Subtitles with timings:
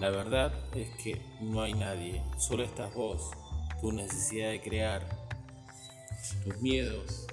[0.00, 3.30] La verdad es que no hay nadie, solo estás vos,
[3.80, 5.06] tu necesidad de crear,
[6.42, 7.26] tus miedos,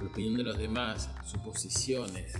[0.00, 2.34] la opinión de los demás, suposiciones.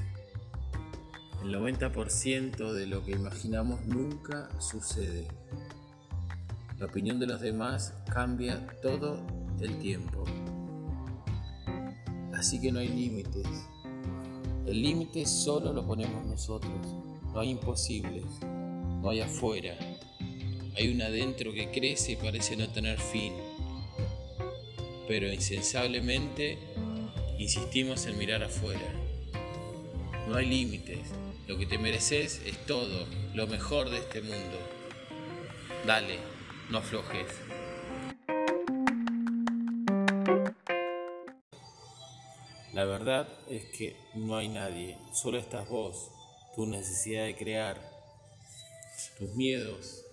[1.43, 5.27] El 90% de lo que imaginamos nunca sucede.
[6.79, 9.27] La opinión de los demás cambia todo
[9.61, 10.25] el tiempo.
[12.33, 13.47] Así que no hay límites.
[14.67, 17.12] El límite solo lo ponemos nosotros.
[17.33, 18.25] No hay imposibles.
[18.43, 19.75] No hay afuera.
[20.77, 23.33] Hay un adentro que crece y parece no tener fin.
[25.09, 26.59] Pero insensablemente
[27.39, 28.93] insistimos en mirar afuera.
[30.29, 31.09] No hay límites.
[31.49, 34.59] Lo que te mereces es todo, lo mejor de este mundo.
[35.87, 36.19] Dale,
[36.71, 37.27] no aflojes.
[42.73, 46.11] La verdad es que no hay nadie, solo estás vos,
[46.55, 47.81] tu necesidad de crear,
[49.19, 50.05] tus miedos,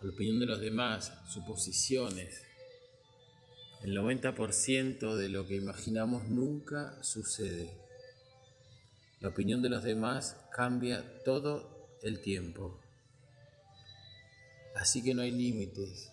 [0.00, 2.42] la opinión de los demás, suposiciones.
[3.82, 7.70] El 90% de lo que imaginamos nunca sucede.
[9.20, 12.80] La opinión de los demás cambia todo el tiempo.
[14.76, 16.10] Así que no hay límites.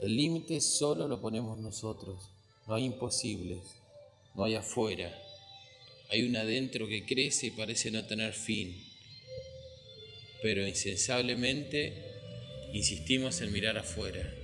[0.00, 2.30] El límite solo lo ponemos nosotros.
[2.66, 3.62] No hay imposibles.
[4.34, 5.16] No hay afuera.
[6.10, 8.84] Hay un adentro que crece y parece no tener fin.
[10.42, 11.92] Pero insensablemente
[12.72, 14.34] insistimos en mirar afuera.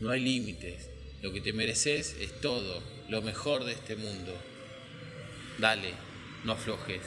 [0.00, 0.88] No hay límites.
[1.22, 4.34] Lo que te mereces es todo, lo mejor de este mundo.
[5.58, 5.90] Dale,
[6.44, 7.02] no aflojes.